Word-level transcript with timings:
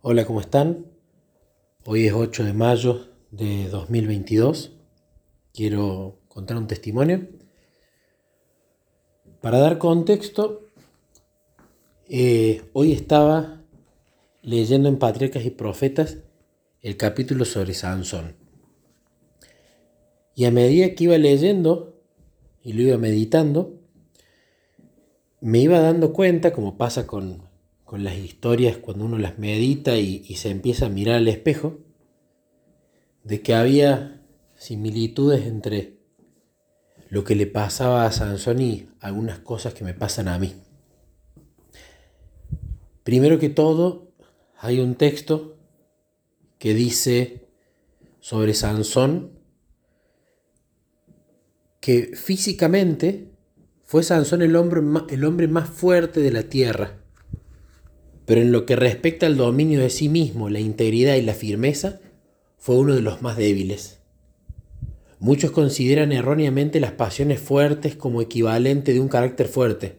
Hola, 0.00 0.24
¿cómo 0.26 0.40
están? 0.40 0.86
Hoy 1.84 2.06
es 2.06 2.12
8 2.12 2.44
de 2.44 2.52
mayo 2.52 3.08
de 3.32 3.68
2022. 3.68 4.70
Quiero 5.52 6.20
contar 6.28 6.56
un 6.56 6.68
testimonio. 6.68 7.26
Para 9.40 9.58
dar 9.58 9.78
contexto, 9.78 10.68
eh, 12.08 12.62
hoy 12.74 12.92
estaba 12.92 13.60
leyendo 14.42 14.88
en 14.88 15.00
Patriarcas 15.00 15.44
y 15.44 15.50
Profetas 15.50 16.18
el 16.80 16.96
capítulo 16.96 17.44
sobre 17.44 17.74
Sansón. 17.74 18.36
Y 20.36 20.44
a 20.44 20.52
medida 20.52 20.94
que 20.94 21.04
iba 21.04 21.18
leyendo 21.18 22.00
y 22.62 22.72
lo 22.74 22.82
iba 22.82 22.98
meditando, 22.98 23.80
me 25.40 25.58
iba 25.58 25.80
dando 25.80 26.12
cuenta, 26.12 26.52
como 26.52 26.78
pasa 26.78 27.04
con, 27.04 27.47
las 27.96 28.16
historias 28.16 28.76
cuando 28.76 29.04
uno 29.04 29.18
las 29.18 29.38
medita 29.38 29.96
y, 29.96 30.24
y 30.28 30.36
se 30.36 30.50
empieza 30.50 30.86
a 30.86 30.90
mirar 30.90 31.16
al 31.16 31.28
espejo, 31.28 31.78
de 33.24 33.40
que 33.42 33.54
había 33.54 34.22
similitudes 34.56 35.46
entre 35.46 35.98
lo 37.08 37.24
que 37.24 37.34
le 37.34 37.46
pasaba 37.46 38.04
a 38.04 38.12
Sansón 38.12 38.60
y 38.60 38.88
algunas 39.00 39.38
cosas 39.38 39.74
que 39.74 39.84
me 39.84 39.94
pasan 39.94 40.28
a 40.28 40.38
mí. 40.38 40.54
Primero 43.02 43.38
que 43.38 43.48
todo, 43.48 44.12
hay 44.58 44.80
un 44.80 44.94
texto 44.94 45.56
que 46.58 46.74
dice 46.74 47.48
sobre 48.20 48.52
Sansón 48.52 49.38
que 51.80 52.10
físicamente 52.14 53.32
fue 53.84 54.02
Sansón 54.02 54.42
el 54.42 54.56
hombre, 54.56 54.82
el 55.08 55.24
hombre 55.24 55.48
más 55.48 55.70
fuerte 55.70 56.20
de 56.20 56.32
la 56.32 56.42
tierra, 56.42 56.98
pero 58.28 58.42
en 58.42 58.52
lo 58.52 58.66
que 58.66 58.76
respecta 58.76 59.24
al 59.24 59.38
dominio 59.38 59.80
de 59.80 59.88
sí 59.88 60.10
mismo, 60.10 60.50
la 60.50 60.60
integridad 60.60 61.14
y 61.14 61.22
la 61.22 61.32
firmeza, 61.32 61.98
fue 62.58 62.76
uno 62.76 62.94
de 62.94 63.00
los 63.00 63.22
más 63.22 63.38
débiles. 63.38 64.00
Muchos 65.18 65.50
consideran 65.50 66.12
erróneamente 66.12 66.78
las 66.78 66.92
pasiones 66.92 67.40
fuertes 67.40 67.96
como 67.96 68.20
equivalente 68.20 68.92
de 68.92 69.00
un 69.00 69.08
carácter 69.08 69.48
fuerte, 69.48 69.96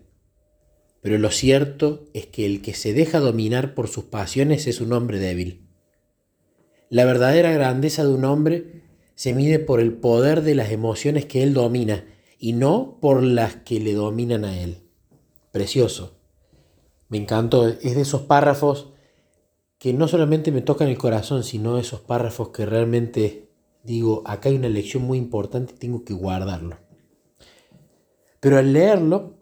pero 1.02 1.18
lo 1.18 1.32
cierto 1.32 2.06
es 2.14 2.28
que 2.28 2.46
el 2.46 2.62
que 2.62 2.76
se 2.76 2.94
deja 2.94 3.20
dominar 3.20 3.74
por 3.74 3.88
sus 3.88 4.04
pasiones 4.04 4.68
es 4.68 4.80
un 4.80 4.94
hombre 4.94 5.18
débil. 5.18 5.68
La 6.92 7.06
verdadera 7.06 7.52
grandeza 7.52 8.04
de 8.04 8.14
un 8.14 8.26
hombre 8.26 8.84
se 9.16 9.34
mide 9.34 9.58
por 9.58 9.80
el 9.80 9.94
poder 9.94 10.44
de 10.44 10.54
las 10.54 10.70
emociones 10.70 11.26
que 11.26 11.42
él 11.42 11.56
domina 11.56 12.06
y 12.38 12.54
no 12.54 13.00
por 13.02 13.24
las 13.24 13.56
que 13.56 13.80
le 13.80 13.94
dominan 13.94 14.46
a 14.46 14.62
él. 14.62 14.78
Precioso. 15.52 16.19
Me 17.10 17.18
encantó. 17.18 17.68
Es 17.68 17.96
de 17.96 18.02
esos 18.02 18.22
párrafos 18.22 18.94
que 19.78 19.94
no 19.94 20.08
solamente 20.08 20.52
me 20.52 20.62
tocan 20.62 20.88
el 20.88 20.98
corazón, 20.98 21.44
sino 21.44 21.78
esos 21.78 22.02
párrafos 22.02 22.50
que 22.50 22.66
realmente 22.66 23.50
digo, 23.84 24.24
acá 24.26 24.50
hay 24.50 24.56
una 24.56 24.70
lección 24.70 25.04
muy 25.04 25.18
importante 25.18 25.74
y 25.76 25.80
tengo 25.80 26.04
que 26.04 26.14
guardarlo. 26.14 26.78
Pero 28.40 28.58
al 28.58 28.74
leerlo 28.74 29.38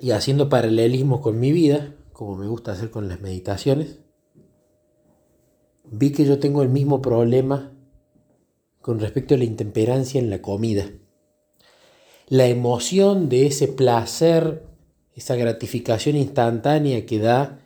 y 0.00 0.12
haciendo 0.12 0.48
paralelismo 0.48 1.20
con 1.20 1.40
mi 1.40 1.52
vida, 1.52 1.94
como 2.12 2.36
me 2.36 2.46
gusta 2.46 2.72
hacer 2.72 2.90
con 2.90 3.08
las 3.08 3.20
meditaciones, 3.20 3.98
vi 5.84 6.12
que 6.12 6.24
yo 6.24 6.38
tengo 6.38 6.62
el 6.62 6.68
mismo 6.68 7.02
problema 7.02 7.72
con 8.80 9.00
respecto 9.00 9.34
a 9.34 9.38
la 9.38 9.44
intemperancia 9.44 10.20
en 10.20 10.30
la 10.30 10.40
comida 10.40 10.90
la 12.28 12.46
emoción 12.46 13.28
de 13.28 13.46
ese 13.46 13.68
placer, 13.68 14.62
esa 15.18 15.34
gratificación 15.34 16.14
instantánea 16.14 17.04
que 17.04 17.18
da 17.18 17.58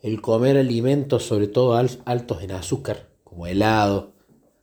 el 0.00 0.22
comer 0.22 0.56
alimentos, 0.56 1.24
sobre 1.24 1.46
todo 1.46 1.76
altos 1.76 2.42
en 2.42 2.52
azúcar, 2.52 3.10
como 3.22 3.46
helado, 3.46 4.14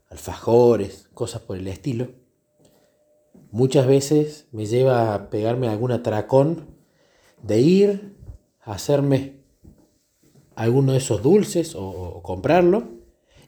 alfajores, 0.08 1.08
cosas 1.14 1.42
por 1.42 1.56
el 1.56 1.68
estilo, 1.68 2.08
muchas 3.52 3.86
veces 3.86 4.48
me 4.50 4.66
lleva 4.66 5.14
a 5.14 5.30
pegarme 5.30 5.68
algún 5.68 5.92
atracón 5.92 6.74
de 7.40 7.60
ir 7.60 8.16
a 8.62 8.72
hacerme 8.72 9.44
alguno 10.56 10.90
de 10.90 10.98
esos 10.98 11.22
dulces 11.22 11.76
o, 11.76 11.88
o 11.88 12.22
comprarlo 12.22 12.88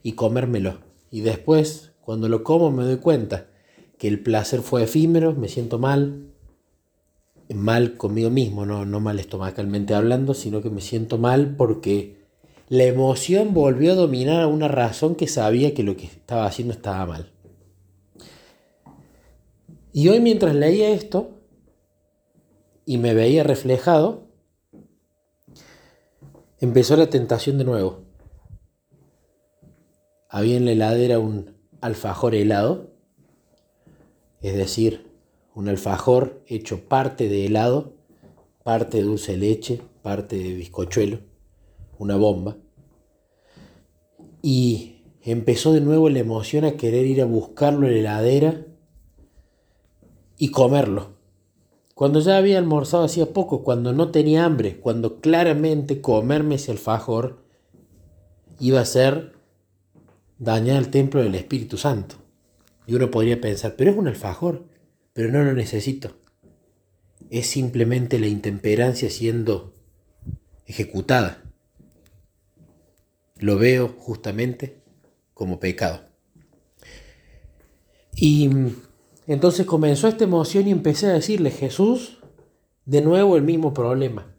y 0.01 0.13
comérmelo. 0.13 0.77
Y 1.11 1.21
después, 1.21 1.91
cuando 1.99 2.29
lo 2.29 2.41
como, 2.41 2.71
me 2.71 2.85
doy 2.85 2.97
cuenta 2.97 3.49
que 3.97 4.07
el 4.07 4.23
placer 4.23 4.61
fue 4.61 4.83
efímero, 4.83 5.33
me 5.33 5.49
siento 5.49 5.77
mal, 5.77 6.31
mal 7.53 7.97
conmigo 7.97 8.29
mismo, 8.29 8.65
no, 8.65 8.85
no 8.85 8.99
mal 8.99 9.19
estomacalmente 9.19 9.93
hablando, 9.93 10.33
sino 10.33 10.61
que 10.61 10.69
me 10.69 10.81
siento 10.81 11.17
mal 11.17 11.55
porque 11.55 12.25
la 12.69 12.83
emoción 12.83 13.53
volvió 13.53 13.93
a 13.93 13.95
dominar 13.95 14.41
a 14.41 14.47
una 14.47 14.67
razón 14.67 15.15
que 15.15 15.27
sabía 15.27 15.73
que 15.73 15.83
lo 15.83 15.95
que 15.95 16.05
estaba 16.05 16.45
haciendo 16.45 16.73
estaba 16.73 17.05
mal. 17.05 17.31
Y 19.93 20.09
hoy 20.09 20.19
mientras 20.19 20.53
leía 20.53 20.89
esto 20.89 21.31
y 22.85 22.97
me 22.97 23.13
veía 23.13 23.43
reflejado, 23.43 24.27
empezó 26.59 26.95
la 26.97 27.09
tentación 27.09 27.57
de 27.57 27.63
nuevo. 27.63 28.03
Había 30.29 30.57
en 30.57 30.65
la 30.65 30.71
heladera 30.71 31.19
un 31.19 31.55
alfajor 31.81 32.35
helado 32.35 32.97
es 34.41 34.55
decir, 34.55 35.06
un 35.57 35.69
alfajor 35.69 36.43
hecho 36.45 36.81
parte 36.87 37.29
de 37.29 37.47
helado, 37.47 37.95
parte 38.63 38.97
de 38.97 39.03
dulce 39.03 39.37
leche, 39.37 39.81
parte 40.03 40.37
de 40.37 40.53
bizcochuelo, 40.53 41.21
una 41.97 42.15
bomba. 42.15 42.57
Y 44.43 45.01
empezó 45.23 45.73
de 45.73 45.81
nuevo 45.81 46.09
la 46.09 46.19
emoción 46.19 46.63
a 46.63 46.73
querer 46.73 47.07
ir 47.07 47.23
a 47.23 47.25
buscarlo 47.25 47.87
en 47.87 47.93
la 47.93 47.99
heladera 47.99 48.67
y 50.37 50.51
comerlo. 50.51 51.15
Cuando 51.95 52.19
ya 52.19 52.37
había 52.37 52.59
almorzado 52.59 53.05
hacía 53.05 53.33
poco, 53.33 53.63
cuando 53.63 53.93
no 53.93 54.11
tenía 54.11 54.45
hambre, 54.45 54.79
cuando 54.79 55.21
claramente 55.21 56.01
comerme 56.01 56.55
ese 56.55 56.71
alfajor 56.71 57.41
iba 58.59 58.79
a 58.79 58.85
ser 58.85 59.33
dañar 60.37 60.77
el 60.77 60.91
templo 60.91 61.23
del 61.23 61.33
Espíritu 61.33 61.77
Santo. 61.77 62.17
Y 62.85 62.93
uno 62.93 63.09
podría 63.09 63.41
pensar, 63.41 63.73
pero 63.75 63.89
es 63.89 63.97
un 63.97 64.07
alfajor, 64.07 64.76
pero 65.17 65.31
no 65.31 65.43
lo 65.43 65.53
necesito. 65.53 66.11
Es 67.31 67.47
simplemente 67.47 68.19
la 68.19 68.27
intemperancia 68.27 69.09
siendo 69.09 69.73
ejecutada. 70.67 71.43
Lo 73.39 73.57
veo 73.57 73.95
justamente 73.97 74.83
como 75.33 75.59
pecado. 75.59 76.01
Y 78.15 78.47
entonces 79.25 79.65
comenzó 79.65 80.07
esta 80.07 80.25
emoción 80.25 80.67
y 80.67 80.71
empecé 80.71 81.07
a 81.07 81.13
decirle, 81.13 81.49
Jesús, 81.49 82.19
de 82.85 83.01
nuevo 83.01 83.37
el 83.37 83.41
mismo 83.41 83.73
problema. 83.73 84.35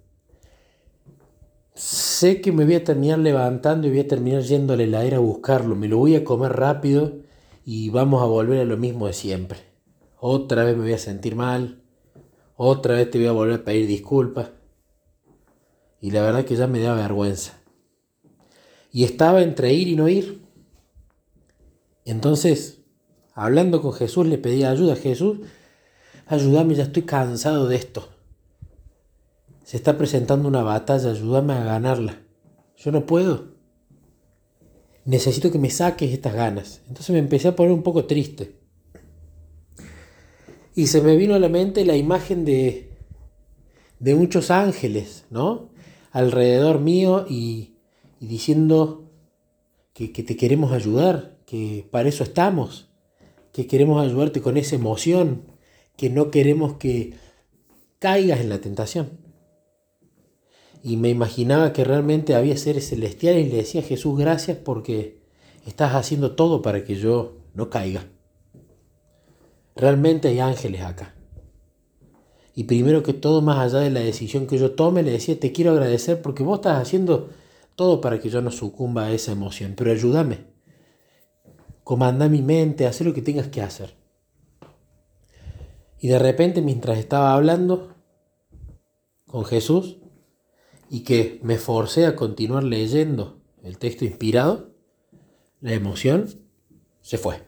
Sé 1.75 2.41
que 2.41 2.53
me 2.53 2.65
voy 2.65 2.77
a 2.77 2.85
terminar 2.85 3.19
levantando 3.19 3.89
y 3.89 3.91
voy 3.91 4.01
a 4.01 4.07
terminar 4.07 4.43
yendo 4.43 4.75
a 4.75 4.77
la 4.77 4.85
heladera 4.85 5.17
a 5.17 5.21
buscarlo, 5.21 5.75
me 5.75 5.89
lo 5.89 5.99
voy 5.99 6.15
a 6.15 6.23
comer 6.23 6.53
rápido 6.53 7.17
y 7.65 7.91
vamos 7.91 8.23
a 8.23 8.27
volver 8.27 8.61
a 8.61 8.65
lo 8.65 8.77
mismo 8.77 9.09
de 9.09 9.13
siempre. 9.13 9.68
Otra 10.21 10.65
vez 10.65 10.77
me 10.77 10.83
voy 10.83 10.93
a 10.93 10.99
sentir 10.99 11.37
mal, 11.37 11.83
otra 12.57 12.95
vez 12.95 13.11
te 13.11 13.19
voy 13.19 13.29
a 13.29 13.33
volver 13.33 13.61
a 13.61 13.65
pedir 13.65 13.87
disculpas. 13.87 14.51
Y 16.01 16.11
la 16.11 16.23
verdad 16.23 16.45
que 16.45 16.57
ya 16.57 16.67
me 16.67 16.81
da 16.81 16.95
vergüenza. 16.95 17.59
Y 18.91 19.05
estaba 19.05 19.43
entre 19.43 19.73
ir 19.73 19.89
y 19.89 19.97
no 19.97 20.09
ir. 20.09 20.43
Entonces, 22.05 22.81
hablando 23.35 23.83
con 23.83 23.93
Jesús, 23.93 24.27
le 24.27 24.39
pedí 24.39 24.65
ayuda. 24.65 24.97
Jesús, 24.97 25.41
ayúdame, 26.27 26.75
ya 26.75 26.85
estoy 26.85 27.03
cansado 27.03 27.69
de 27.69 27.77
esto. 27.77 28.09
Se 29.65 29.77
está 29.77 29.99
presentando 29.99 30.49
una 30.49 30.63
batalla, 30.63 31.11
ayúdame 31.11 31.53
a 31.53 31.65
ganarla. 31.65 32.21
Yo 32.77 32.91
no 32.93 33.07
puedo 33.07 33.59
necesito 35.09 35.51
que 35.51 35.59
me 35.59 35.71
saques 35.71 36.13
estas 36.13 36.35
ganas. 36.35 36.83
Entonces 36.87 37.11
me 37.11 37.19
empecé 37.19 37.49
a 37.49 37.57
poner 37.57 37.73
un 37.73 37.83
poco 37.83 38.05
triste. 38.05 38.58
Y 40.79 40.87
se 40.87 41.03
me 41.03 41.17
vino 41.17 41.35
a 41.35 41.41
la 41.41 41.49
mente 41.49 41.85
la 41.85 41.97
imagen 41.97 42.45
de, 42.45 42.93
de 43.99 44.15
muchos 44.15 44.53
ángeles, 44.53 45.25
¿no? 45.29 45.71
Alrededor 46.13 46.79
mío 46.79 47.27
y, 47.29 47.75
diciendo 48.21 49.11
que, 49.93 50.13
que 50.13 50.23
te 50.23 50.37
queremos 50.37 50.71
ayudar, 50.71 51.37
que 51.47 51.85
para 51.91 52.09
eso 52.09 52.23
estamos, 52.23 52.91
que 53.53 53.67
queremos 53.67 54.01
ayudarte 54.01 54.41
con 54.41 54.57
esa 54.57 54.77
emoción, 54.77 55.43
que 55.97 56.11
no 56.11 56.31
queremos 56.31 56.75
que 56.75 57.15
caigas 57.99 58.39
en 58.39 58.49
la 58.49 58.61
tentación 58.61 59.19
y 60.85 60.97
me 60.97 61.09
imaginaba 61.09 61.73
que 61.73 61.83
realmente 61.83 62.37
había 62.37 62.57
seres 62.57 62.89
celestiales 62.89 63.49
y 63.49 63.51
le 63.51 63.57
decía 63.57 63.83
Jesús 63.83 64.17
gracias 64.17 64.57
porque 64.57 65.19
estás 65.67 65.97
haciendo 65.97 66.37
todo 66.37 66.63
para 66.63 66.85
que 66.85 66.95
yo 66.95 67.39
no 67.53 67.69
caiga. 67.69 68.07
Realmente 69.79 70.27
hay 70.27 70.41
ángeles 70.41 70.83
acá. 70.83 71.15
Y 72.53 72.65
primero 72.65 73.05
que 73.05 73.13
todo, 73.15 73.43
más 73.43 73.59
allá 73.59 73.79
de 73.79 73.91
la 73.91 74.01
decisión 74.01 74.49
que 74.49 74.59
yo 74.59 74.73
tome, 74.73 75.05
le 75.05 75.13
decía, 75.13 75.39
te 75.39 75.53
quiero 75.53 75.71
agradecer 75.71 76.21
porque 76.21 76.43
vos 76.43 76.59
estás 76.59 76.83
haciendo 76.83 77.31
todo 77.77 78.01
para 78.01 78.19
que 78.19 78.29
yo 78.29 78.43
no 78.43 78.51
sucumba 78.51 79.05
a 79.05 79.13
esa 79.13 79.31
emoción, 79.31 79.75
pero 79.77 79.93
ayúdame. 79.93 80.47
Comanda 81.85 82.29
mi 82.29 82.43
mente, 82.43 82.89
haz 82.89 83.01
lo 83.03 83.15
que 83.15 83.23
tengas 83.23 83.47
que 83.47 83.63
hacer. 83.63 83.95
Y 86.01 86.09
de 86.09 86.19
repente, 86.19 86.61
mientras 86.61 86.99
estaba 86.99 87.33
hablando 87.35 87.95
con 89.29 89.45
Jesús 89.45 89.99
y 90.91 91.05
que 91.05 91.39
me 91.45 91.57
forcé 91.57 92.05
a 92.05 92.17
continuar 92.17 92.65
leyendo 92.65 93.41
el 93.63 93.79
texto 93.79 94.05
inspirado, 94.05 94.75
la 95.61 95.73
emoción 95.73 96.29
se 97.01 97.17
fue. 97.17 97.43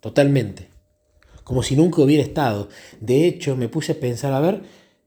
Totalmente. 0.00 0.71
Como 1.52 1.62
si 1.62 1.76
nunca 1.76 2.00
hubiera 2.00 2.22
estado. 2.22 2.70
De 3.02 3.28
hecho, 3.28 3.56
me 3.56 3.68
puse 3.68 3.92
a 3.92 4.00
pensar, 4.00 4.32
a 4.32 4.40
ver, 4.40 4.62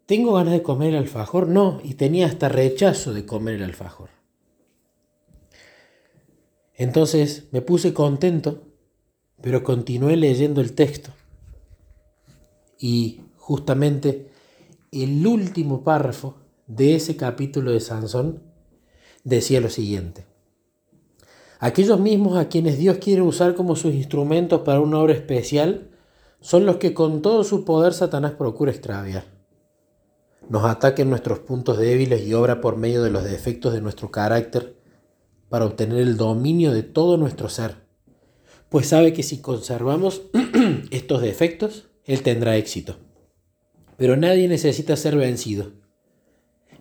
¿tengo 0.05 0.33
ganas 0.33 0.53
de 0.53 0.61
comer 0.61 0.89
el 0.89 0.97
alfajor? 0.97 1.47
No, 1.47 1.81
y 1.83 1.95
tenía 1.95 2.27
hasta 2.27 2.49
rechazo 2.49 3.15
de 3.15 3.25
comer 3.25 3.55
el 3.55 3.63
alfajor. 3.63 4.09
Entonces 6.75 7.45
me 7.51 7.63
puse 7.63 7.95
contento, 7.95 8.61
pero 9.41 9.63
continué 9.63 10.17
leyendo 10.17 10.61
el 10.61 10.73
texto. 10.73 11.09
Y 12.77 13.21
justamente 13.37 14.29
el 14.91 15.25
último 15.25 15.83
párrafo 15.83 16.35
de 16.67 16.93
ese 16.93 17.15
capítulo 17.17 17.71
de 17.71 17.79
Sansón 17.79 18.43
decía 19.23 19.61
lo 19.61 19.71
siguiente. 19.71 20.27
Aquellos 21.57 21.99
mismos 21.99 22.37
a 22.37 22.49
quienes 22.49 22.77
Dios 22.77 22.99
quiere 22.99 23.23
usar 23.23 23.55
como 23.55 23.75
sus 23.75 23.95
instrumentos 23.95 24.61
para 24.61 24.79
una 24.79 24.99
obra 24.99 25.13
especial 25.13 25.89
son 26.45 26.67
los 26.67 26.75
que 26.75 26.93
con 26.93 27.23
todo 27.23 27.43
su 27.43 27.65
poder 27.65 27.91
Satanás 27.91 28.33
procura 28.33 28.71
extraviar. 28.71 29.25
Nos 30.47 30.63
ataca 30.63 31.01
en 31.01 31.09
nuestros 31.09 31.39
puntos 31.39 31.79
débiles 31.79 32.21
y 32.21 32.35
obra 32.35 32.61
por 32.61 32.77
medio 32.77 33.01
de 33.01 33.09
los 33.09 33.23
defectos 33.23 33.73
de 33.73 33.81
nuestro 33.81 34.11
carácter 34.11 34.75
para 35.49 35.65
obtener 35.65 36.01
el 36.01 36.17
dominio 36.17 36.71
de 36.71 36.83
todo 36.83 37.17
nuestro 37.17 37.49
ser, 37.49 37.77
pues 38.69 38.89
sabe 38.89 39.11
que 39.11 39.23
si 39.23 39.41
conservamos 39.41 40.21
estos 40.91 41.23
defectos, 41.23 41.87
Él 42.03 42.21
tendrá 42.21 42.57
éxito. 42.57 42.97
Pero 43.97 44.15
nadie 44.15 44.47
necesita 44.47 44.95
ser 44.97 45.17
vencido. 45.17 45.71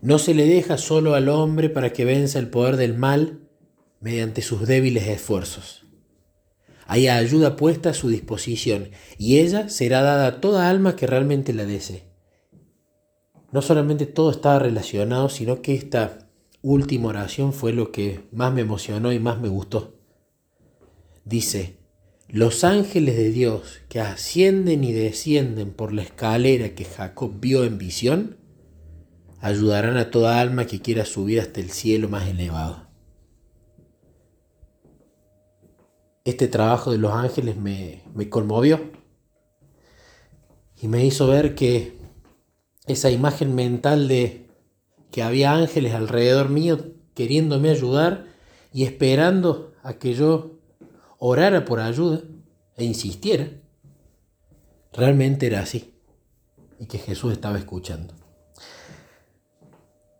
No 0.02 0.18
se 0.18 0.34
le 0.34 0.46
deja 0.46 0.76
solo 0.76 1.14
al 1.14 1.30
hombre 1.30 1.70
para 1.70 1.90
que 1.90 2.04
venza 2.04 2.38
el 2.38 2.50
poder 2.50 2.76
del 2.76 2.98
mal 2.98 3.48
mediante 3.98 4.42
sus 4.42 4.66
débiles 4.66 5.08
esfuerzos. 5.08 5.83
Hay 6.86 7.08
ayuda 7.08 7.56
puesta 7.56 7.90
a 7.90 7.94
su 7.94 8.08
disposición 8.08 8.90
y 9.18 9.38
ella 9.38 9.68
será 9.68 10.02
dada 10.02 10.26
a 10.26 10.40
toda 10.40 10.68
alma 10.68 10.96
que 10.96 11.06
realmente 11.06 11.52
la 11.52 11.64
desee. 11.64 12.04
No 13.52 13.62
solamente 13.62 14.06
todo 14.06 14.30
está 14.30 14.58
relacionado, 14.58 15.28
sino 15.28 15.62
que 15.62 15.74
esta 15.74 16.28
última 16.60 17.08
oración 17.08 17.52
fue 17.52 17.72
lo 17.72 17.92
que 17.92 18.22
más 18.32 18.52
me 18.52 18.62
emocionó 18.62 19.12
y 19.12 19.18
más 19.18 19.40
me 19.40 19.48
gustó. 19.48 19.94
Dice, 21.24 21.76
los 22.28 22.64
ángeles 22.64 23.16
de 23.16 23.30
Dios 23.30 23.80
que 23.88 24.00
ascienden 24.00 24.82
y 24.82 24.92
descienden 24.92 25.72
por 25.72 25.92
la 25.92 26.02
escalera 26.02 26.74
que 26.74 26.84
Jacob 26.84 27.38
vio 27.38 27.64
en 27.64 27.78
visión, 27.78 28.38
ayudarán 29.40 29.98
a 29.98 30.10
toda 30.10 30.40
alma 30.40 30.66
que 30.66 30.80
quiera 30.80 31.04
subir 31.04 31.40
hasta 31.40 31.60
el 31.60 31.70
cielo 31.70 32.08
más 32.08 32.26
elevado. 32.28 32.83
Este 36.24 36.48
trabajo 36.48 36.90
de 36.90 36.98
los 36.98 37.12
ángeles 37.12 37.56
me, 37.56 38.02
conmovió 38.30 38.80
y 40.80 40.88
me 40.88 41.04
hizo 41.04 41.26
ver 41.26 41.54
que 41.54 41.98
esa 42.86 43.10
imagen 43.10 43.54
mental 43.54 44.08
de 44.08 44.48
que 45.10 45.22
había 45.22 45.52
ángeles 45.52 45.94
alrededor 45.94 46.48
mío 46.48 46.94
queriéndome 47.14 47.70
ayudar 47.70 48.26
y 48.72 48.84
esperando 48.84 49.72
a 49.82 49.94
que 49.94 50.14
yo 50.14 50.58
orara 51.18 51.64
por 51.64 51.80
ayuda 51.80 52.22
e 52.76 52.84
insistiera, 52.84 53.48
realmente 54.92 55.46
era 55.46 55.60
así 55.60 55.94
y 56.78 56.86
que 56.86 56.98
Jesús 56.98 57.32
estaba 57.32 57.58
escuchando. 57.58 58.14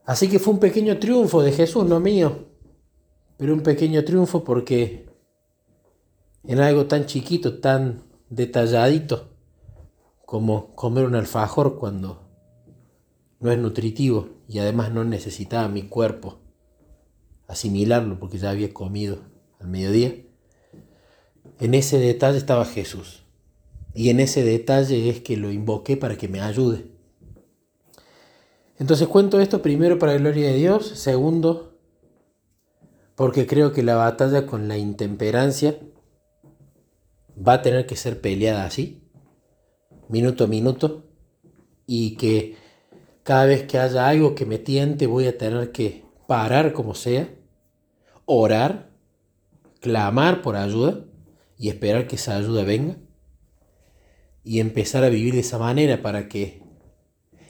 Así 0.05 0.29
que 0.29 0.39
fue 0.39 0.53
un 0.53 0.61
pequeño 0.61 0.99
triunfo 0.99 1.43
de 1.43 1.51
Jesús, 1.51 1.87
no 1.87 1.99
mío, 1.99 2.47
pero 3.39 3.55
un 3.55 3.62
pequeño 3.62 4.05
triunfo 4.05 4.45
porque 4.45 5.14
en 6.46 6.61
algo 6.61 6.87
tan 6.87 7.06
chiquito, 7.06 7.58
tan 7.58 8.02
detalladito 8.29 9.31
como 10.26 10.75
comer 10.75 11.05
un 11.05 11.14
alfajor 11.14 11.79
cuando 11.79 12.29
no 13.41 13.52
es 13.52 13.58
nutritivo 13.58 14.29
y 14.49 14.58
además 14.58 14.93
no 14.93 15.05
necesitaba 15.05 15.69
mi 15.69 15.82
cuerpo 15.82 16.38
asimilarlo 17.46 18.19
porque 18.19 18.38
ya 18.38 18.50
había 18.50 18.73
comido 18.73 19.19
al 19.61 19.69
mediodía. 19.69 20.14
En 21.61 21.75
ese 21.75 21.99
detalle 21.99 22.38
estaba 22.38 22.64
Jesús. 22.64 23.23
Y 23.94 24.11
en 24.11 24.19
ese 24.19 24.43
detalle 24.43 25.08
es 25.08 25.20
que 25.20 25.37
lo 25.37 25.52
invoqué 25.52 25.96
para 25.96 26.17
que 26.17 26.26
me 26.26 26.41
ayude. 26.41 26.87
Entonces 28.79 29.06
cuento 29.06 29.41
esto 29.41 29.62
primero 29.62 29.99
para 29.99 30.12
la 30.12 30.19
gloria 30.19 30.49
de 30.49 30.56
Dios, 30.56 30.87
segundo 30.87 31.79
porque 33.14 33.46
creo 33.46 33.73
que 33.73 33.85
la 33.85 33.94
batalla 33.94 34.46
con 34.46 34.67
la 34.67 34.76
intemperancia 34.76 35.79
va 37.37 37.55
a 37.55 37.63
tener 37.63 37.87
que 37.87 37.97
ser 37.97 38.21
peleada 38.21 38.65
así, 38.65 39.03
minuto 40.09 40.45
a 40.45 40.47
minuto, 40.47 41.05
y 41.87 42.17
que 42.17 42.57
cada 43.23 43.47
vez 43.47 43.65
que 43.65 43.79
haya 43.79 44.09
algo 44.09 44.35
que 44.35 44.47
me 44.47 44.59
tiente 44.59 45.07
voy 45.07 45.27
a 45.27 45.39
tener 45.39 45.73
que 45.73 46.05
parar 46.27 46.73
como 46.73 46.95
sea, 46.95 47.29
orar, 48.25 48.91
clamar 49.81 50.43
por 50.43 50.57
ayuda 50.57 51.05
y 51.59 51.69
esperar 51.69 52.07
que 52.07 52.17
esa 52.17 52.37
ayuda 52.37 52.65
venga 52.65 52.97
y 54.43 54.61
empezar 54.61 55.05
a 55.05 55.09
vivir 55.09 55.35
de 55.35 55.41
esa 55.41 55.59
manera 55.59 56.03
para 56.03 56.29
que 56.29 56.63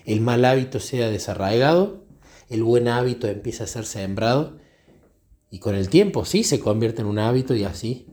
el 0.05 0.21
mal 0.21 0.45
hábito 0.45 0.81
sea 0.81 1.09
desarraigado, 1.09 2.05
el 2.49 2.63
buen 2.63 2.89
hábito 2.89 3.27
empiece 3.27 3.65
a 3.65 3.67
ser 3.67 3.85
sembrado 3.85 4.59
y 5.51 5.59
con 5.59 5.75
el 5.75 5.89
tiempo 5.89 6.25
sí 6.25 6.45
se 6.45 6.61
convierte 6.61 7.03
en 7.03 7.09
un 7.09 7.19
hábito 7.19 7.55
y 7.55 7.65
así 7.65 8.07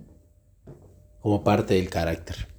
como 1.22 1.44
parte 1.44 1.76
del 1.76 1.90
carácter. 1.90 2.51